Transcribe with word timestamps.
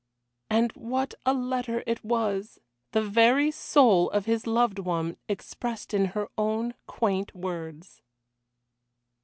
And 0.49 0.71
what 0.71 1.13
a 1.27 1.31
letter 1.35 1.83
it 1.85 2.03
was! 2.03 2.57
The 2.91 3.03
very 3.03 3.51
soul 3.51 4.09
of 4.09 4.25
his 4.25 4.47
loved 4.47 4.79
one 4.79 5.15
expressed 5.29 5.93
in 5.93 6.05
her 6.17 6.27
own 6.39 6.73
quaint 6.87 7.35
words. 7.35 8.01